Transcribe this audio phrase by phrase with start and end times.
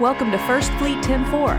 [0.00, 1.54] Welcome to First Fleet 104.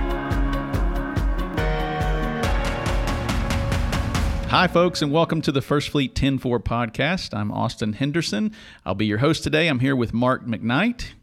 [4.50, 7.34] Hi, folks, and welcome to the First Fleet 104 podcast.
[7.34, 8.52] I'm Austin Henderson.
[8.86, 9.70] I'll be your host today.
[9.70, 11.14] I'm here with Mark McKnight.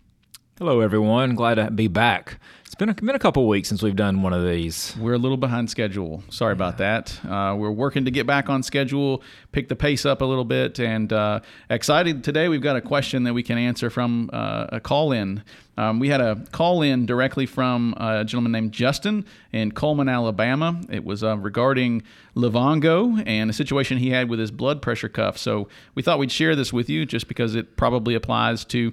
[0.63, 1.35] Hello, everyone.
[1.35, 2.39] Glad to be back.
[2.65, 4.97] It's been a, been a couple weeks since we've done one of these.
[4.97, 6.23] We're a little behind schedule.
[6.31, 7.19] Sorry about that.
[7.29, 10.79] Uh, we're working to get back on schedule, pick the pace up a little bit,
[10.79, 12.49] and uh, excited today.
[12.49, 15.43] We've got a question that we can answer from uh, a call in.
[15.77, 20.81] Um, we had a call in directly from a gentleman named Justin in Cullman, Alabama.
[20.89, 22.05] It was uh, regarding
[22.37, 25.39] Livongo and a situation he had with his blood pressure cuff.
[25.39, 28.93] So we thought we'd share this with you just because it probably applies to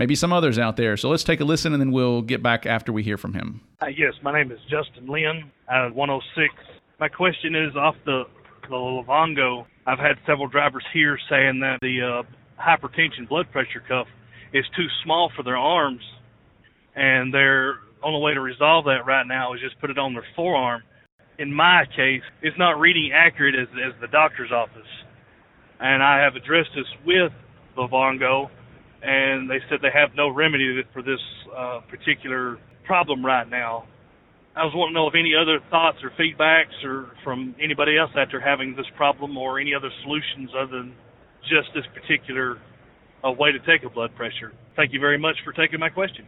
[0.00, 0.96] maybe some others out there.
[0.96, 3.60] So let's take a listen and then we'll get back after we hear from him.
[3.82, 6.54] Uh, yes, my name is Justin Lynn out of 106.
[6.98, 8.24] My question is off the,
[8.62, 9.66] the Livongo.
[9.86, 14.06] I've had several drivers here saying that the uh, hypertension blood pressure cuff
[14.54, 16.02] is too small for their arms,
[16.96, 20.26] and their only way to resolve that right now is just put it on their
[20.34, 20.82] forearm.
[21.38, 24.82] In my case, it's not reading accurate as, as the doctor's office.
[25.78, 27.32] And I have addressed this with
[27.76, 28.50] Livongo,
[29.02, 31.20] and they said they have no remedy for this
[31.56, 33.86] uh, particular problem right now.
[34.56, 38.10] I was wanting to know if any other thoughts or feedbacks or from anybody else
[38.14, 40.94] there having this problem or any other solutions other than
[41.42, 42.58] just this particular
[43.24, 44.52] uh, way to take a blood pressure.
[44.76, 46.26] Thank you very much for taking my question.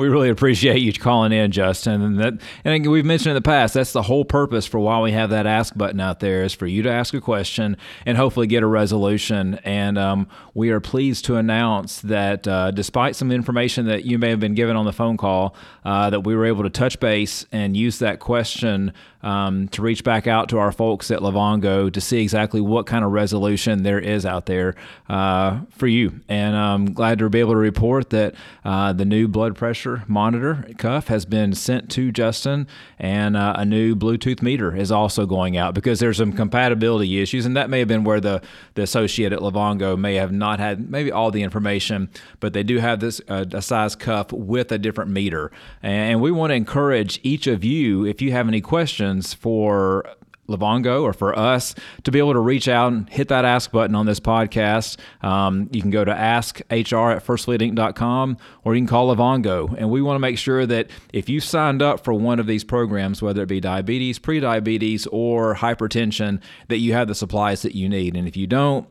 [0.00, 2.00] We really appreciate you calling in, Justin.
[2.00, 5.12] And that, and we've mentioned in the past, that's the whole purpose for why we
[5.12, 8.46] have that ask button out there is for you to ask a question and hopefully
[8.46, 9.60] get a resolution.
[9.62, 14.30] And um, we are pleased to announce that uh, despite some information that you may
[14.30, 17.44] have been given on the phone call, uh, that we were able to touch base
[17.52, 22.00] and use that question um, to reach back out to our folks at Livongo to
[22.00, 24.74] see exactly what kind of resolution there is out there
[25.08, 26.20] uh, for you.
[26.28, 30.66] And I'm glad to be able to report that uh, the new blood pressure monitor
[30.78, 32.66] cuff has been sent to Justin,
[32.98, 37.46] and uh, a new Bluetooth meter is also going out because there's some compatibility issues,
[37.46, 38.42] and that may have been where the,
[38.74, 42.08] the associate at Livongo may have not had maybe all the information,
[42.40, 45.50] but they do have this uh, a size cuff with a different meter.
[45.82, 50.04] And we want to encourage each of you, if you have any questions, questions for
[50.48, 53.94] Livongo or for us to be able to reach out and hit that ask button
[53.94, 54.96] on this podcast.
[55.22, 59.72] Um, you can go to askhr at firstfleetinc.com or you can call Livongo.
[59.78, 62.64] And we want to make sure that if you signed up for one of these
[62.64, 67.88] programs, whether it be diabetes, prediabetes, or hypertension, that you have the supplies that you
[67.88, 68.16] need.
[68.16, 68.88] And if you don't,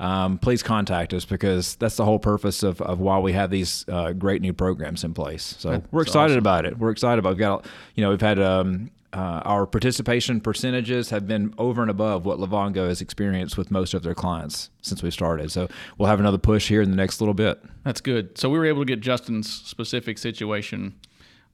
[0.00, 3.84] um, please contact us because that's the whole purpose of, of why we have these
[3.88, 5.54] uh, great new programs in place.
[5.58, 6.38] So that's we're excited awesome.
[6.38, 6.78] about it.
[6.78, 7.30] We're excited about.
[7.30, 11.90] We've got you know we've had um, uh, our participation percentages have been over and
[11.90, 15.52] above what Livongo has experienced with most of their clients since we started.
[15.52, 15.68] So
[15.98, 17.62] we'll have another push here in the next little bit.
[17.84, 18.38] That's good.
[18.38, 20.94] So we were able to get Justin's specific situation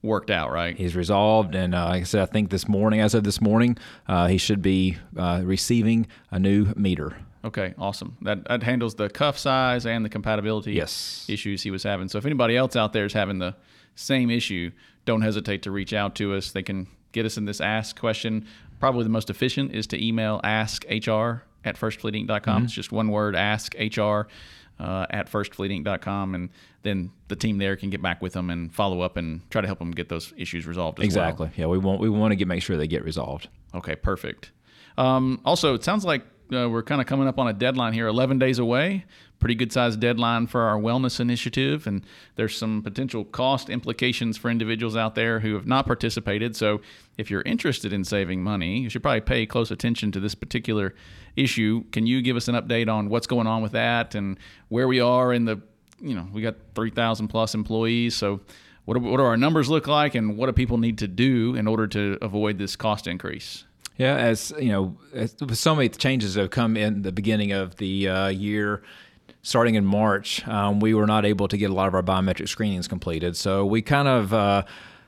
[0.01, 0.77] worked out, right?
[0.77, 3.77] He's resolved, and uh, like I said, I think this morning, as of this morning,
[4.07, 7.17] uh, he should be uh, receiving a new meter.
[7.45, 8.17] Okay, awesome.
[8.21, 11.25] That that handles the cuff size and the compatibility yes.
[11.29, 12.07] issues he was having.
[12.07, 13.55] So if anybody else out there is having the
[13.95, 14.71] same issue,
[15.05, 16.51] don't hesitate to reach out to us.
[16.51, 18.45] They can get us in this ask question.
[18.79, 22.39] Probably the most efficient is to email askhr at firstfleetinc.com.
[22.39, 22.65] Mm-hmm.
[22.65, 24.25] It's just one word, askhr
[24.79, 26.35] uh, at firstfleetinc.com.
[26.35, 26.49] And
[26.83, 29.67] then the team there can get back with them and follow up and try to
[29.67, 31.47] help them get those issues resolved exactly.
[31.47, 31.53] Well.
[31.55, 33.49] Yeah, we want, we want to get, make sure they get resolved.
[33.73, 34.51] Okay, perfect.
[34.97, 38.07] Um, also, it sounds like uh, we're kind of coming up on a deadline here,
[38.07, 39.05] 11 days away.
[39.39, 42.03] Pretty good sized deadline for our wellness initiative, and
[42.35, 46.55] there's some potential cost implications for individuals out there who have not participated.
[46.55, 46.81] So,
[47.17, 50.95] if you're interested in saving money, you should probably pay close attention to this particular
[51.35, 51.83] issue.
[51.91, 54.99] Can you give us an update on what's going on with that and where we
[54.99, 55.61] are in the,
[56.01, 58.15] you know, we got 3,000 plus employees.
[58.15, 58.41] So,
[58.85, 61.55] what do, what do our numbers look like, and what do people need to do
[61.55, 63.65] in order to avoid this cost increase?
[63.97, 68.07] Yeah, as you know, as, so many changes have come in the beginning of the
[68.07, 68.83] uh, year.
[69.41, 72.49] Starting in March, um, we were not able to get a lot of our biometric
[72.49, 74.63] screenings completed, so we kind of uh,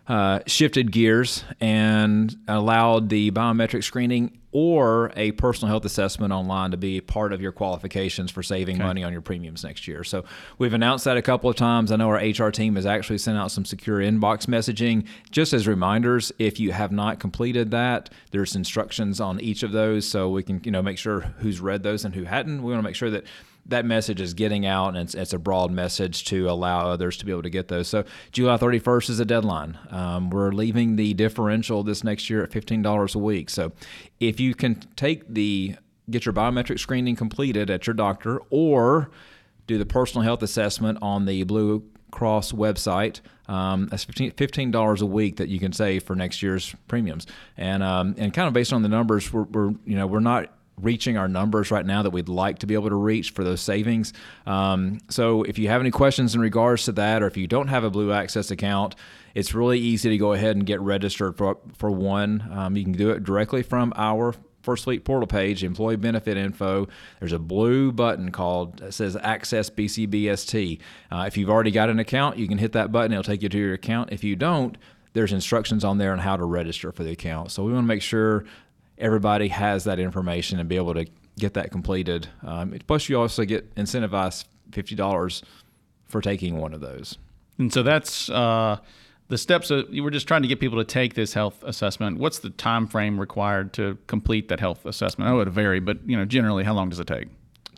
[0.09, 6.77] uh, shifted gears and allowed the biometric screening or a personal health assessment online to
[6.77, 8.83] be part of your qualifications for saving okay.
[8.83, 10.03] money on your premiums next year.
[10.03, 10.25] So
[10.57, 11.91] we've announced that a couple of times.
[11.91, 15.67] I know our HR team has actually sent out some secure inbox messaging just as
[15.67, 16.31] reminders.
[16.39, 20.59] If you have not completed that, there's instructions on each of those so we can,
[20.63, 22.63] you know, make sure who's read those and who hadn't.
[22.63, 23.25] We want to make sure that
[23.69, 27.25] that message is getting out and it's, it's, a broad message to allow others to
[27.25, 27.87] be able to get those.
[27.87, 29.77] So July 31st is a deadline.
[29.89, 33.49] Um, we're leaving the differential this next year at $15 a week.
[33.49, 33.71] So
[34.19, 35.75] if you can take the
[36.09, 39.11] get your biometric screening completed at your doctor or
[39.67, 43.21] do the personal health assessment on the blue Cross website.
[43.47, 47.83] Um, that's fifteen dollars a week that you can save for next year's premiums, and
[47.83, 51.17] um, and kind of based on the numbers, we're, we're you know we're not reaching
[51.17, 54.13] our numbers right now that we'd like to be able to reach for those savings.
[54.45, 57.67] Um, so if you have any questions in regards to that, or if you don't
[57.67, 58.95] have a Blue Access account,
[59.35, 62.47] it's really easy to go ahead and get registered for for one.
[62.51, 66.87] Um, you can do it directly from our First Fleet portal page, employee benefit info.
[67.19, 70.79] There's a blue button called that says Access BCBST.
[71.11, 73.11] Uh, if you've already got an account, you can hit that button.
[73.11, 74.11] It'll take you to your account.
[74.11, 74.77] If you don't,
[75.13, 77.51] there's instructions on there on how to register for the account.
[77.51, 78.45] So we want to make sure
[78.99, 81.05] everybody has that information and be able to
[81.37, 82.27] get that completed.
[82.43, 85.41] Um, plus, you also get incentivized fifty dollars
[86.07, 87.17] for taking one of those.
[87.57, 88.77] And so that's uh,
[89.27, 89.69] the steps.
[89.69, 92.19] That you were just trying to get people to take this health assessment.
[92.19, 95.29] What's the time frame required to complete that health assessment?
[95.29, 97.27] Know it would vary, but you know, generally, how long does it take?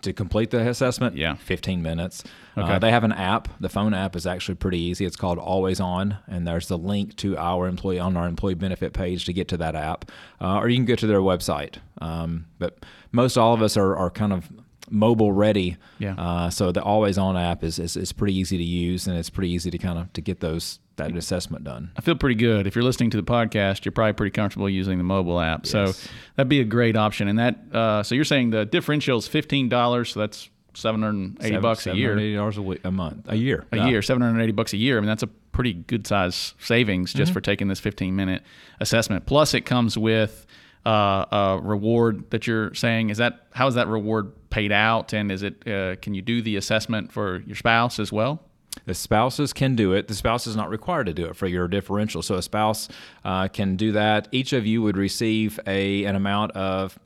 [0.02, 2.24] To complete the assessment, yeah, 15 minutes.
[2.58, 2.74] Okay.
[2.74, 3.48] Uh, they have an app.
[3.60, 5.06] The phone app is actually pretty easy.
[5.06, 8.94] It's called Always On, and there's the link to our employee on our employee benefit
[8.94, 11.76] page to get to that app, uh, or you can go to their website.
[12.00, 14.50] Um, but most all of us are, are kind of
[14.92, 15.78] mobile ready.
[15.98, 16.16] Yeah.
[16.16, 19.30] Uh, so the Always On app is, is is pretty easy to use, and it's
[19.30, 21.90] pretty easy to kind of to get those that assessment done.
[21.98, 22.68] I feel pretty good.
[22.68, 25.62] If you're listening to the podcast, you're probably pretty comfortable using the mobile app.
[25.66, 25.72] Yes.
[25.72, 27.28] So that'd be a great option.
[27.28, 30.12] And that, uh, so you're saying the differential is fifteen dollars.
[30.12, 32.18] So that's seven hundred and eighty bucks a year.
[32.18, 34.74] Eighty dollars a week, a month, a year, a year, seven hundred and eighty bucks
[34.74, 34.98] a year.
[34.98, 37.34] I mean, that's a pretty good size savings just mm-hmm.
[37.34, 38.44] for taking this fifteen minute
[38.80, 39.26] assessment.
[39.26, 40.46] Plus, it comes with
[40.86, 43.10] uh, a reward that you're saying.
[43.10, 45.14] Is that how is that reward paid out?
[45.14, 48.44] And is it uh, can you do the assessment for your spouse as well?
[48.86, 50.08] The spouses can do it.
[50.08, 52.22] The spouse is not required to do it for your differential.
[52.22, 52.88] So a spouse
[53.24, 54.28] uh, can do that.
[54.32, 56.98] Each of you would receive a an amount of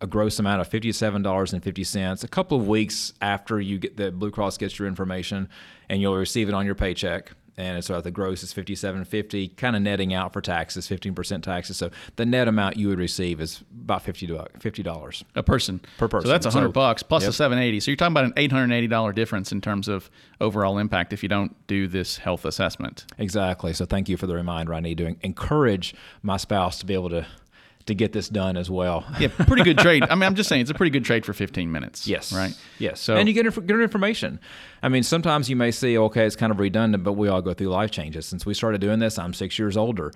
[0.00, 4.58] a gross amount of $57.50 a couple of weeks after you get the Blue Cross
[4.58, 5.48] gets your information
[5.88, 9.76] and you'll receive it on your paycheck and so uh, the gross is 5750 kind
[9.76, 11.76] of netting out for taxes 15% taxes.
[11.76, 14.26] So the net amount you would receive is about 50
[14.82, 15.24] dollars.
[15.34, 15.80] A person.
[15.98, 16.26] Per person.
[16.26, 17.28] So that's 100 so, bucks plus yep.
[17.28, 20.10] the 780 so you're talking about an $880 difference in terms of
[20.40, 23.06] overall impact if you don't do this health assessment.
[23.18, 23.72] Exactly.
[23.72, 24.74] So thank you for the reminder.
[24.74, 27.26] I need to encourage my spouse to be able to
[27.86, 29.04] to get this done as well.
[29.20, 30.04] yeah, pretty good trade.
[30.04, 32.06] I mean, I'm just saying it's a pretty good trade for 15 minutes.
[32.06, 32.32] Yes.
[32.32, 32.56] Right.
[32.78, 33.00] Yes.
[33.00, 34.40] So and you get good information.
[34.82, 37.54] I mean, sometimes you may see, okay, it's kind of redundant, but we all go
[37.54, 38.26] through life changes.
[38.26, 40.12] Since we started doing this, I'm six years older.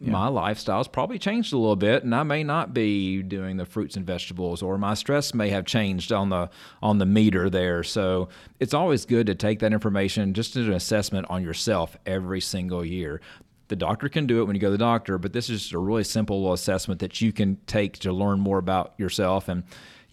[0.00, 0.12] Yeah.
[0.12, 3.96] My lifestyle's probably changed a little bit, and I may not be doing the fruits
[3.96, 6.48] and vegetables, or my stress may have changed on the
[6.82, 7.82] on the meter there.
[7.82, 8.28] So
[8.60, 12.84] it's always good to take that information, just do an assessment on yourself every single
[12.84, 13.20] year.
[13.68, 15.72] The doctor can do it when you go to the doctor, but this is just
[15.72, 19.64] a really simple assessment that you can take to learn more about yourself and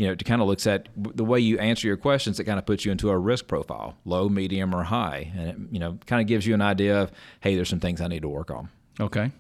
[0.01, 2.57] you know, to kind of looks at the way you answer your questions, it kind
[2.57, 5.99] of puts you into a risk profile, low, medium, or high, and it, you know,
[6.07, 7.11] kind of gives you an idea of,
[7.41, 8.69] hey, there's some things I need to work on.
[8.99, 9.31] Okay,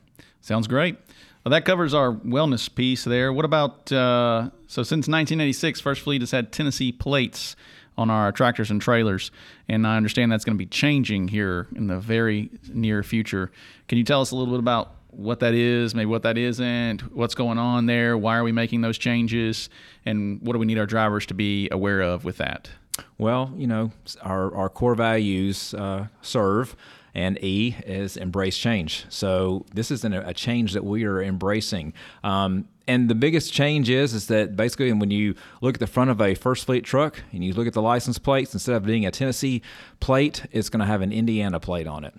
[0.41, 0.97] sounds great.
[1.43, 3.33] Well, that covers our wellness piece there.
[3.33, 7.55] What about uh, so since 1986, First Fleet has had Tennessee plates
[8.01, 9.31] on our tractors and trailers.
[9.67, 13.51] And I understand that's going to be changing here in the very near future.
[13.87, 17.13] Can you tell us a little bit about what that is, maybe what that isn't,
[17.15, 19.69] what's going on there, why are we making those changes,
[20.05, 22.69] and what do we need our drivers to be aware of with that?
[23.17, 26.75] Well, you know, our, our core values uh, serve
[27.13, 29.05] and E is embrace change.
[29.09, 31.93] So this is a change that we are embracing.
[32.23, 36.09] Um, and the biggest change is is that basically when you look at the front
[36.09, 39.05] of a First Fleet truck and you look at the license plates, instead of being
[39.05, 39.61] a Tennessee
[40.01, 42.13] plate, it's going to have an Indiana plate on it.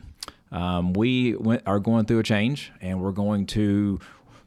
[0.51, 4.01] Um, we went, are going through a change, and we're going to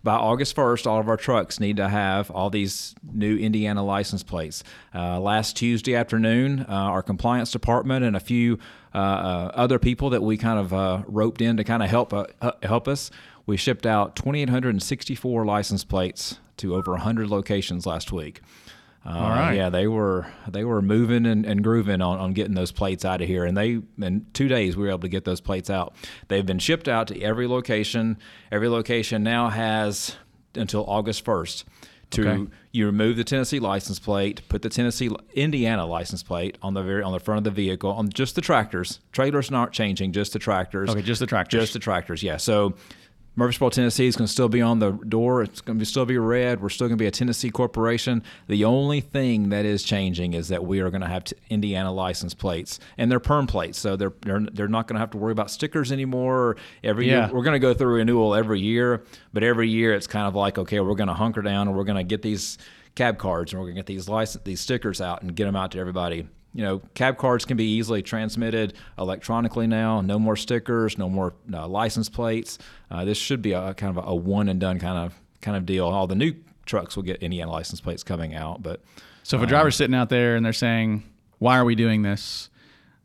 [0.06, 4.22] by August 1st, all of our trucks need to have all these new Indiana license
[4.22, 4.64] plates.
[4.94, 8.60] Uh, last Tuesday afternoon, uh, our compliance department and a few
[8.94, 12.14] uh, uh other people that we kind of uh, roped in to kind of help
[12.64, 13.12] help us,
[13.48, 18.42] we shipped out 2,864 license plates to over 100 locations last week.
[19.06, 19.54] Uh, All right.
[19.54, 23.22] Yeah, they were they were moving and, and grooving on, on getting those plates out
[23.22, 25.96] of here, and they in two days we were able to get those plates out.
[26.28, 28.18] They've been shipped out to every location.
[28.52, 30.16] Every location now has
[30.56, 31.66] until August first
[32.12, 32.52] to okay.
[32.72, 37.04] you remove the Tennessee license plate, put the Tennessee Indiana license plate on the very
[37.04, 39.00] on the front of the vehicle on just the tractors.
[39.12, 40.90] Trailers not changing, just the tractors.
[40.90, 41.62] Okay, just the tractors.
[41.62, 42.24] Just the tractors.
[42.24, 42.38] Yeah.
[42.38, 42.76] So
[43.36, 45.44] Murfreesboro, Tennessee is going to still be on the door.
[45.44, 46.62] It's going to still be red.
[46.62, 48.24] We're still going to be a Tennessee corporation.
[48.48, 52.34] The only thing that is changing is that we are going to have Indiana license
[52.34, 55.34] plates, and they're perm plates, so they're they're, they're not going to have to worry
[55.34, 56.56] about stickers anymore.
[56.84, 57.28] Every yeah.
[57.28, 60.36] year we're going to go through renewal every year, but every year it's kind of
[60.36, 62.58] like okay, we're going to hunker down and we're going to get these
[62.96, 65.56] cab cards and we're going to get these license these stickers out and get them
[65.56, 70.00] out to everybody you know, cab cards can be easily transmitted electronically now.
[70.00, 72.58] No more stickers, no more uh, license plates.
[72.90, 75.58] Uh, this should be a kind of a, a one and done kind of kind
[75.58, 75.86] of deal.
[75.86, 76.34] All the new
[76.66, 78.82] trucks will get Indiana license plates coming out, but
[79.24, 81.04] So if a driver's sitting out there and they're saying,
[81.40, 82.50] "Why are we doing this?"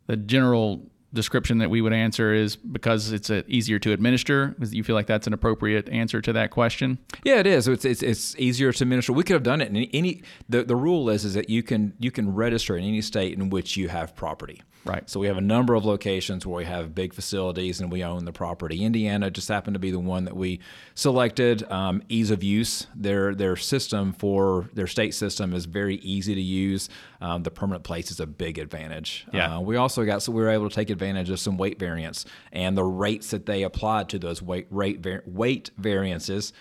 [0.07, 4.55] The general description that we would answer is because it's uh easier to administer.
[4.61, 6.99] Is- You feel like that's an appropriate answer to that question?
[7.25, 7.67] Yeah, it is.
[7.69, 9.13] It's, it's it's easier to administer.
[9.13, 10.23] We could have done it in any.
[10.49, 13.51] The the rule is is that you can you can register in any state in
[13.51, 14.63] which you have property.
[14.85, 15.09] Right.
[15.11, 18.25] So we have a number of locations where we have big facilities and we own
[18.25, 18.83] the property.
[18.83, 20.61] Indiana just happened to be the one that we
[20.95, 21.71] selected.
[21.71, 22.87] Um, ease of use.
[22.95, 26.89] Their their system for their state system is very easy to use.
[27.21, 29.27] Um, the permanent place is a big advantage.
[29.33, 29.57] Yeah.
[29.57, 32.25] Uh, we also got so we were able to take advantage of some weight variance
[32.53, 36.53] and the rates that they applied to those weight rate weight variances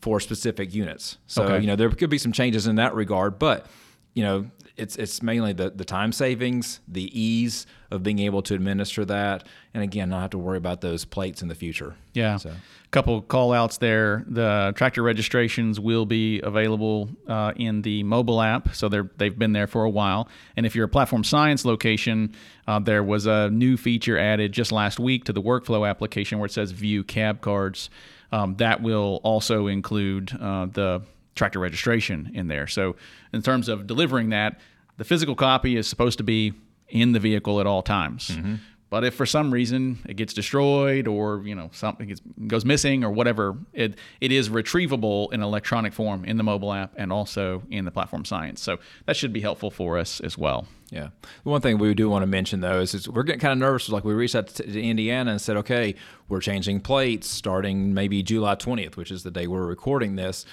[0.00, 1.18] for specific units.
[1.26, 1.60] So Okay.
[1.60, 3.66] you know there could be some changes in that regard, but
[4.14, 4.46] you know
[4.78, 9.44] it's it's mainly the the time savings, the ease of being able to administer that,
[9.74, 11.94] and again not have to worry about those plates in the future.
[12.14, 12.36] Yeah.
[12.36, 12.52] So.
[12.90, 14.24] Couple call outs there.
[14.28, 19.52] The tractor registrations will be available uh, in the mobile app, so they're they've been
[19.52, 20.28] there for a while.
[20.56, 22.34] And if you're a Platform Science location,
[22.66, 26.46] uh, there was a new feature added just last week to the workflow application where
[26.46, 27.90] it says View Cab Cards.
[28.30, 31.02] Um, that will also include uh, the
[31.38, 32.66] tractor registration in there.
[32.66, 32.96] So
[33.32, 34.60] in terms of delivering that,
[34.96, 36.52] the physical copy is supposed to be
[36.88, 38.28] in the vehicle at all times.
[38.28, 38.56] Mm-hmm.
[38.90, 43.04] But if for some reason it gets destroyed or you know something gets, goes missing
[43.04, 47.62] or whatever, it it is retrievable in electronic form in the mobile app and also
[47.70, 48.62] in the platform science.
[48.62, 50.66] So that should be helpful for us as well.
[50.90, 51.08] Yeah.
[51.44, 53.58] The one thing we do want to mention though is, is we're getting kind of
[53.58, 53.90] nervous.
[53.90, 55.94] Like we reached out to, to Indiana and said, okay,
[56.30, 60.46] we're changing plates starting maybe July 20th, which is the day we're recording this.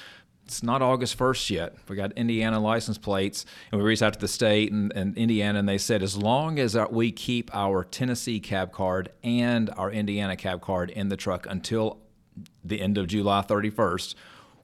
[0.45, 1.75] It's not August 1st yet.
[1.89, 5.57] We got Indiana license plates, and we reached out to the state and, and Indiana,
[5.59, 9.91] and they said as long as our, we keep our Tennessee cab card and our
[9.91, 11.97] Indiana cab card in the truck until
[12.63, 14.13] the end of July 31st,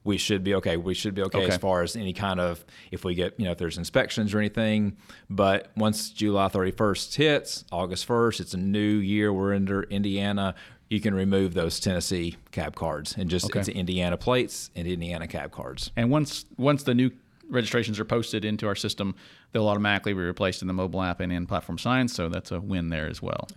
[0.04, 0.76] we should be okay.
[0.76, 1.48] We should be okay, Okay.
[1.52, 4.38] as far as any kind of if we get you know if there's inspections or
[4.38, 4.96] anything.
[5.30, 9.32] But once July 31st hits, August 1st, it's a new year.
[9.32, 10.54] We're under Indiana.
[10.92, 13.60] You can remove those Tennessee cab cards and just Okay.
[13.60, 15.90] it's Indiana plates and Indiana cab cards.
[15.96, 17.10] And once once the new
[17.48, 19.14] registrations are posted into our system,
[19.52, 22.12] they'll automatically be replaced in the mobile app and in platform science.
[22.14, 23.48] So that's a win there as well.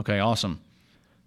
[0.00, 0.60] Okay, awesome.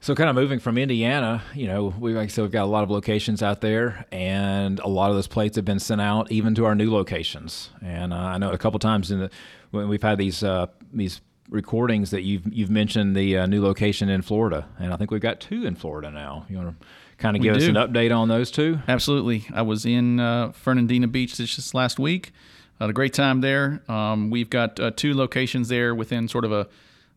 [0.03, 2.83] So, kind of moving from Indiana, you know, we like said, we've got a lot
[2.83, 6.55] of locations out there, and a lot of those plates have been sent out even
[6.55, 7.69] to our new locations.
[7.83, 9.29] And uh, I know a couple times in the
[9.69, 11.21] when we've had these uh, these
[11.51, 15.21] recordings that you've you've mentioned the uh, new location in Florida, and I think we've
[15.21, 16.47] got two in Florida now.
[16.49, 16.85] You want to
[17.19, 18.79] kind of give us an update on those two?
[18.87, 19.45] Absolutely.
[19.53, 22.31] I was in uh, Fernandina Beach this just last week.
[22.79, 23.83] Had a great time there.
[23.87, 26.67] Um, we've got uh, two locations there within sort of a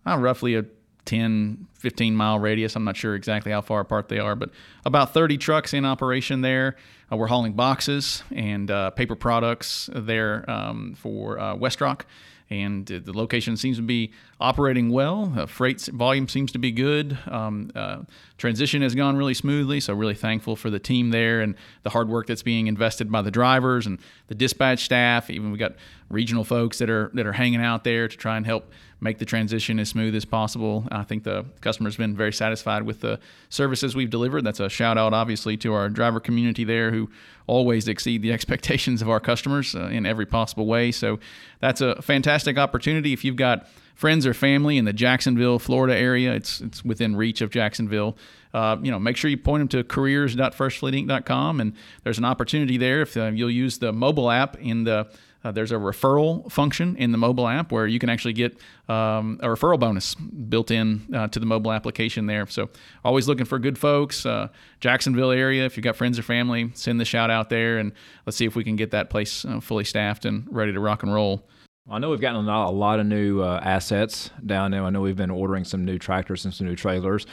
[0.07, 0.67] uh, roughly a
[1.05, 2.77] 10, 15 mile radius.
[2.77, 4.51] I'm not sure exactly how far apart they are, but
[4.85, 6.77] about 30 trucks in operation there.
[7.13, 12.03] Uh, we're hauling boxes and uh, paper products there um, for uh, Westrock
[12.51, 15.33] and uh, the location seems to be operating well.
[15.37, 17.19] Uh, freight volume seems to be good.
[17.27, 18.03] Um, uh,
[18.39, 22.09] transition has gone really smoothly, so really thankful for the team there and the hard
[22.09, 25.31] work that's being invested by the drivers and the dispatch staff.
[25.31, 25.75] Even we got
[26.11, 28.71] regional folks that are that are hanging out there to try and help
[29.05, 30.89] make the transition as smooth as possible.
[30.91, 33.21] I think the customer's been very satisfied with the
[33.51, 34.45] services we've delivered.
[34.45, 37.11] That's a shout out, obviously, to our driver community there who
[37.47, 40.91] always exceed the expectations of our customers uh, in every possible way.
[40.91, 41.21] So
[41.61, 43.13] that's a fantastic opportunity.
[43.13, 47.43] If you've got friends or family in the Jacksonville, Florida area, it's it's within reach
[47.43, 48.17] of Jacksonville.
[48.55, 53.03] Uh, you know, make sure you point them to careers.firstfleetinc.com, and there's an opportunity there.
[53.03, 55.09] If uh, you'll use the mobile app in the
[55.45, 58.57] uh, there's a referral function in the mobile app where you can actually get
[58.89, 62.47] um, a referral bonus built in uh, to the mobile application there.
[62.47, 62.71] So,
[63.05, 64.25] always looking for good folks.
[64.25, 64.49] Uh,
[64.81, 67.93] Jacksonville area, if you've got friends or family, send the shout out there and
[68.27, 71.03] let's see if we can get that place uh, fully staffed and ready to rock
[71.03, 71.47] and roll.
[71.89, 74.83] I know we've gotten a lot, of new uh, assets down there.
[74.83, 77.27] I know we've been ordering some new tractors and some new trailers,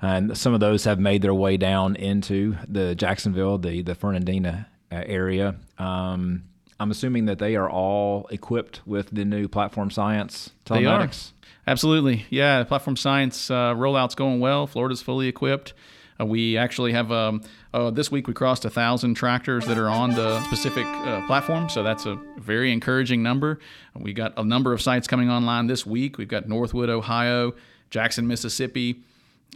[0.00, 4.66] and some of those have made their way down into the Jacksonville, the the Fernandina
[4.90, 5.54] uh, area.
[5.78, 6.42] Um,
[6.82, 10.98] I'm assuming that they are all equipped with the new platform science They are.
[11.06, 11.32] telematics.
[11.66, 12.26] Absolutely.
[12.28, 14.66] Yeah, platform science uh, rollout's going well.
[14.66, 15.74] Florida's fully equipped.
[16.20, 17.40] Uh, we actually have um,
[17.72, 21.68] uh, this week we crossed a thousand tractors that are on the Pacific uh, platform,
[21.68, 23.60] so that's a very encouraging number.
[23.94, 26.18] We got a number of sites coming online this week.
[26.18, 27.54] We've got Northwood, Ohio,
[27.90, 29.00] Jackson, Mississippi,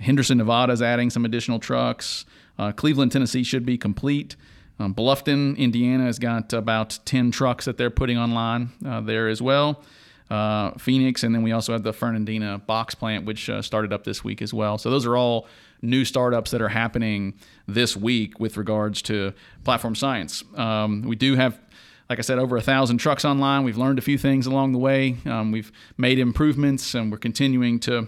[0.00, 2.24] Henderson, Nevada is adding some additional trucks.
[2.58, 4.36] Uh, Cleveland, Tennessee should be complete.
[4.78, 9.40] Um, Bluffton, Indiana has got about 10 trucks that they're putting online uh, there as
[9.40, 9.82] well.
[10.30, 14.04] uh, Phoenix, and then we also have the Fernandina box plant, which uh, started up
[14.04, 14.76] this week as well.
[14.76, 15.46] So those are all
[15.82, 17.34] new startups that are happening
[17.68, 19.32] this week with regards to
[19.64, 20.42] platform science.
[20.56, 21.60] Um, we do have
[22.08, 23.64] like I said, over a thousand trucks online.
[23.64, 25.16] We've learned a few things along the way.
[25.26, 28.06] Um, we've made improvements, and we're continuing to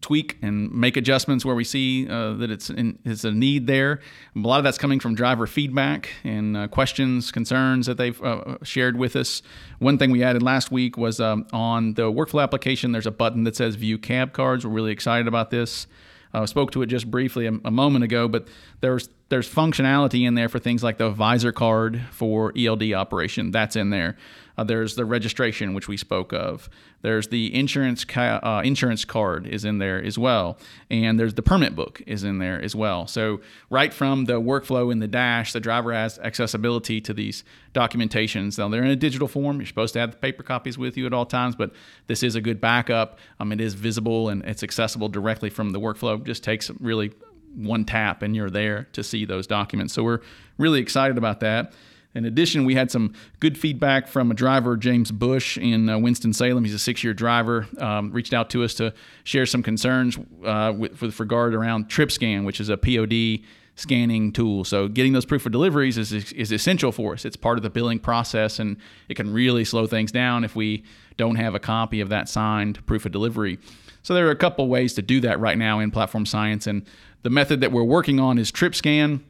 [0.00, 4.00] tweak and make adjustments where we see uh, that it's in, it's a need there.
[4.36, 8.58] A lot of that's coming from driver feedback and uh, questions, concerns that they've uh,
[8.62, 9.42] shared with us.
[9.78, 12.92] One thing we added last week was um, on the workflow application.
[12.92, 14.66] There's a button that says View Cab Cards.
[14.66, 15.86] We're really excited about this.
[16.34, 18.48] I spoke to it just briefly a, a moment ago, but
[18.80, 23.50] there's there's functionality in there for things like the visor card for ELD operation.
[23.50, 24.16] That's in there.
[24.56, 26.68] Uh, there's the registration, which we spoke of.
[27.02, 30.58] There's the insurance ca- uh, insurance card is in there as well,
[30.90, 33.06] and there's the permit book is in there as well.
[33.06, 37.44] So right from the workflow in the dash, the driver has accessibility to these
[37.74, 38.58] documentations.
[38.58, 39.58] Now they're in a digital form.
[39.58, 41.72] You're supposed to have the paper copies with you at all times, but
[42.06, 43.18] this is a good backup.
[43.40, 46.24] Um, it is visible and it's accessible directly from the workflow.
[46.24, 47.12] Just takes really
[47.54, 49.94] one tap and you're there to see those documents.
[49.94, 50.20] So we're
[50.58, 51.72] really excited about that.
[52.14, 56.64] In addition, we had some good feedback from a driver, James Bush in uh, Winston-Salem.
[56.64, 57.66] He's a six-year driver.
[57.78, 58.94] Um, reached out to us to
[59.24, 63.44] share some concerns uh, with, with regard around TripScan, which is a POD
[63.76, 64.62] scanning tool.
[64.62, 67.24] So getting those proof of deliveries is, is essential for us.
[67.24, 68.76] It's part of the billing process, and
[69.08, 70.84] it can really slow things down if we
[71.16, 73.58] don't have a copy of that signed proof of delivery.
[74.02, 76.86] So there are a couple ways to do that right now in platform science, and
[77.22, 79.20] the method that we're working on is TripScan.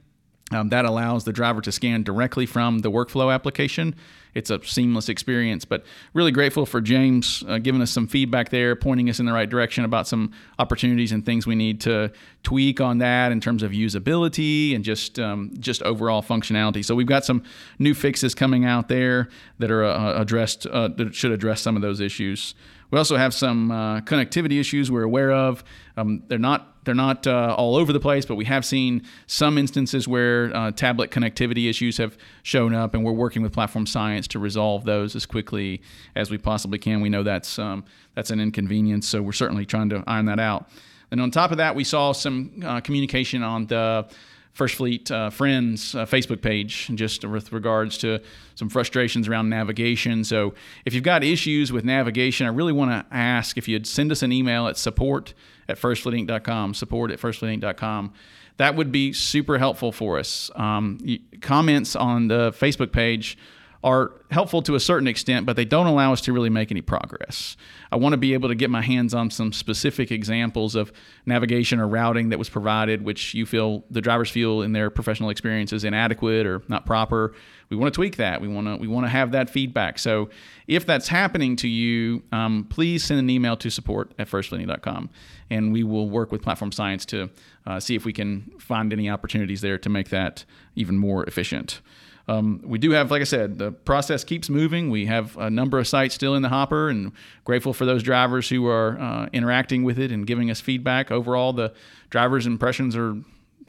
[0.50, 3.94] Um, that allows the driver to scan directly from the workflow application.
[4.34, 8.76] It's a seamless experience, but really grateful for James uh, giving us some feedback there,
[8.76, 12.80] pointing us in the right direction about some opportunities and things we need to tweak
[12.80, 16.84] on that in terms of usability and just um, just overall functionality.
[16.84, 17.42] So we've got some
[17.78, 19.28] new fixes coming out there
[19.60, 22.54] that are uh, addressed uh, that should address some of those issues.
[22.94, 25.64] We also have some uh, connectivity issues we're aware of.
[25.96, 29.58] Um, they're not they're not uh, all over the place, but we have seen some
[29.58, 34.28] instances where uh, tablet connectivity issues have shown up, and we're working with Platform Science
[34.28, 35.82] to resolve those as quickly
[36.14, 37.00] as we possibly can.
[37.00, 40.68] We know that's um, that's an inconvenience, so we're certainly trying to iron that out.
[41.10, 44.06] And on top of that, we saw some uh, communication on the
[44.54, 48.20] First Fleet uh, Friends uh, Facebook page, just with regards to
[48.54, 50.22] some frustrations around navigation.
[50.22, 54.12] So, if you've got issues with navigation, I really want to ask if you'd send
[54.12, 55.34] us an email at support
[55.68, 58.12] at firstfleetinc.com, support at firstfleetinc.com.
[58.58, 60.52] That would be super helpful for us.
[60.54, 61.00] Um,
[61.40, 63.36] comments on the Facebook page
[63.84, 66.80] are helpful to a certain extent, but they don't allow us to really make any
[66.80, 67.54] progress.
[67.92, 70.90] I want to be able to get my hands on some specific examples of
[71.26, 75.28] navigation or routing that was provided, which you feel the drivers feel in their professional
[75.28, 77.34] experience is inadequate or not proper.
[77.68, 78.40] We want to tweak that.
[78.40, 79.98] We want to we want to have that feedback.
[79.98, 80.30] So
[80.66, 85.10] if that's happening to you, um, please send an email to support at firstfleetinc.com,
[85.50, 87.28] and we will work with Platform Science to
[87.66, 91.82] uh, see if we can find any opportunities there to make that even more efficient.
[92.26, 94.90] Um, we do have, like I said, the process keeps moving.
[94.90, 97.12] We have a number of sites still in the hopper, and
[97.44, 101.10] grateful for those drivers who are uh, interacting with it and giving us feedback.
[101.10, 101.72] Overall, the
[102.10, 103.16] drivers' impressions are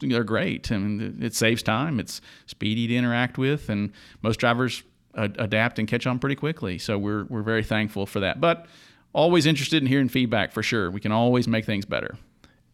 [0.00, 0.70] they're great.
[0.72, 1.98] I mean, it saves time.
[2.00, 3.92] It's speedy to interact with, and
[4.22, 4.82] most drivers
[5.14, 6.78] adapt and catch on pretty quickly.
[6.78, 8.40] So we're we're very thankful for that.
[8.40, 8.66] But
[9.12, 10.90] always interested in hearing feedback for sure.
[10.90, 12.16] We can always make things better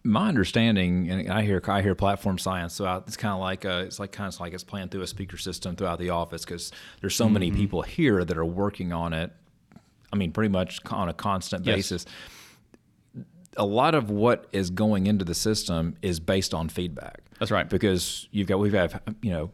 [0.04, 3.04] my understanding, and I hear I hear platform science throughout.
[3.06, 5.36] It's kind of like a, it's like kind of like it's planned through a speaker
[5.36, 7.34] system throughout the office because there's so mm-hmm.
[7.34, 9.30] many people here that are working on it.
[10.12, 11.76] I mean, pretty much on a constant yes.
[11.76, 12.06] basis.
[13.56, 17.22] A lot of what is going into the system is based on feedback.
[17.38, 17.68] That's right.
[17.68, 19.50] Because you've got we've got you know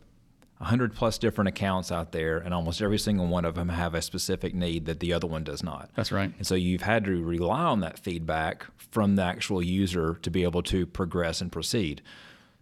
[0.59, 4.03] 100 plus different accounts out there, and almost every single one of them have a
[4.03, 5.91] specific need that the other one does not.
[5.95, 6.33] That's right.
[6.37, 10.43] And so you've had to rely on that feedback from the actual user to be
[10.43, 12.03] able to progress and proceed.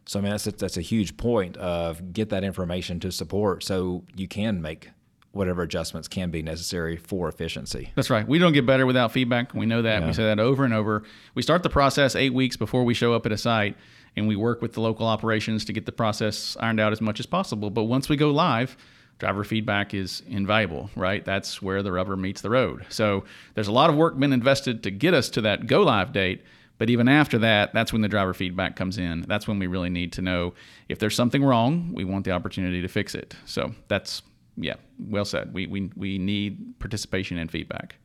[0.05, 3.65] So I mean that's a, that's a huge point of get that information to support
[3.65, 4.91] so you can make
[5.37, 7.93] whatever adjustments can be necessary for efficiency.
[7.95, 8.27] That's right.
[8.27, 9.55] We don't get better without feedback.
[9.55, 10.01] We know that.
[10.01, 10.07] Yeah.
[10.07, 11.05] We say that over and over.
[11.35, 13.77] We start the process 8 weeks before we show up at a site
[14.17, 17.21] and we work with the local operations to get the process ironed out as much
[17.21, 17.71] as possible.
[17.71, 18.77] But once we go live,
[19.19, 21.25] driver feedback is invaluable, right?
[21.25, 22.87] That's where the rubber meets the road.
[22.89, 26.13] So there's a lot of work been invested to get us to that go live
[26.13, 26.43] date.
[26.79, 29.23] But even after that, that's when the driver feedback comes in.
[29.23, 30.53] That's when we really need to know
[30.91, 33.35] if there's something wrong, we want the opportunity to fix it.
[33.47, 34.21] So that's,
[34.57, 35.53] yeah, well said.
[35.53, 37.97] We, we, we need participation and feedback.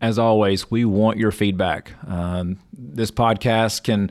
[0.00, 1.92] As always, we want your feedback.
[2.06, 4.10] Um, this podcast can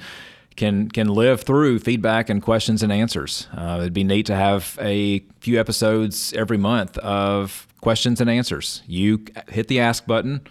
[0.55, 3.47] can can live through feedback and questions and answers.
[3.55, 8.83] Uh, it'd be neat to have a few episodes every month of questions and answers.
[8.87, 10.41] You hit the ask button,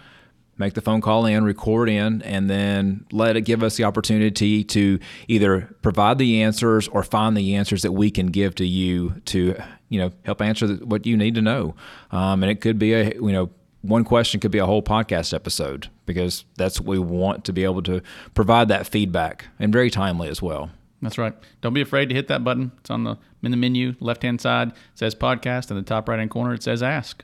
[0.61, 4.63] make the phone call in, record in, and then let it give us the opportunity
[4.63, 9.21] to either provide the answers or find the answers that we can give to you
[9.25, 9.55] to
[9.89, 11.75] you know help answer what you need to know.
[12.11, 13.49] Um, and it could be a you know
[13.81, 17.63] one question could be a whole podcast episode because that's what we want to be
[17.63, 18.01] able to
[18.33, 20.69] provide that feedback and very timely as well.
[21.01, 21.33] That's right.
[21.61, 22.71] Don't be afraid to hit that button.
[22.79, 24.69] It's on the in the menu, left hand side.
[24.69, 27.23] It says podcast, and the top right hand corner it says ask.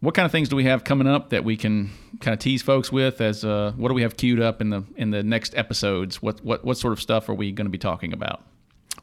[0.00, 2.62] What kind of things do we have coming up that we can kind of tease
[2.62, 3.20] folks with?
[3.20, 6.20] As uh, what do we have queued up in the in the next episodes?
[6.20, 8.42] What what what sort of stuff are we going to be talking about?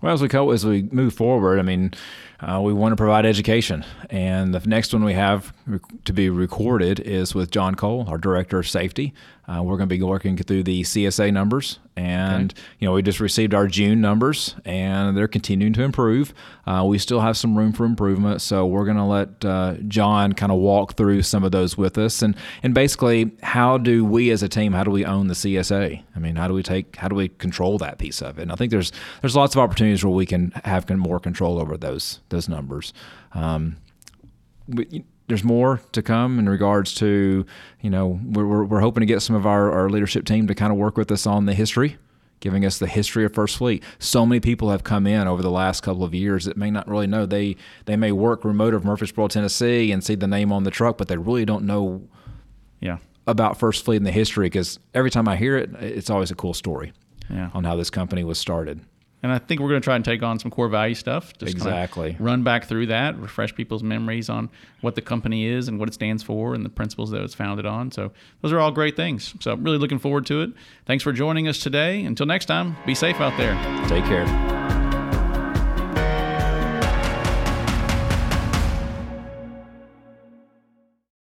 [0.01, 1.93] Well, as we co- as we move forward, I mean,
[2.41, 6.29] uh, we want to provide education, and the next one we have rec- to be
[6.29, 9.13] recorded is with John Cole, our director of safety.
[9.47, 12.61] Uh, we're going to be working through the CSA numbers, and okay.
[12.79, 16.33] you know we just received our June numbers, and they're continuing to improve.
[16.65, 20.33] Uh, we still have some room for improvement, so we're going to let uh, John
[20.33, 24.31] kind of walk through some of those with us, and and basically how do we
[24.31, 26.01] as a team, how do we own the CSA?
[26.15, 28.43] I mean, how do we take, how do we control that piece of it?
[28.43, 31.77] And I think there's there's lots of opportunities where we can have more control over
[31.77, 32.93] those those numbers.
[33.33, 33.77] Um,
[34.67, 35.03] we,
[35.33, 37.43] there's more to come in regards to,
[37.81, 40.71] you know, we're, we're hoping to get some of our, our leadership team to kind
[40.71, 41.97] of work with us on the history,
[42.39, 43.83] giving us the history of First Fleet.
[43.97, 46.87] So many people have come in over the last couple of years that may not
[46.87, 47.25] really know.
[47.25, 50.99] They they may work remote of Murfreesboro, Tennessee, and see the name on the truck,
[50.99, 52.07] but they really don't know
[52.79, 52.99] yeah.
[53.25, 56.35] about First Fleet and the history because every time I hear it, it's always a
[56.35, 56.93] cool story
[57.27, 57.49] yeah.
[57.55, 58.81] on how this company was started.
[59.23, 61.35] And I think we're going to try and take on some core value stuff.
[61.37, 62.17] Just exactly.
[62.19, 64.49] Run back through that, refresh people's memories on
[64.81, 67.65] what the company is and what it stands for and the principles that it's founded
[67.65, 67.89] on.
[67.91, 69.33] So those are all great things.
[69.39, 70.51] So really looking forward to it.
[70.85, 72.03] Thanks for joining us today.
[72.03, 73.53] Until next time, be safe out there.
[73.87, 74.52] Take care.